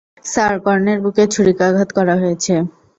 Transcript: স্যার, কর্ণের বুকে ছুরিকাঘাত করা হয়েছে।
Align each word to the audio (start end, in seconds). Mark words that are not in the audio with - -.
স্যার, 0.25 0.53
কর্ণের 0.65 0.99
বুকে 1.03 1.23
ছুরিকাঘাত 1.33 1.89
করা 1.97 2.15
হয়েছে। 2.21 2.53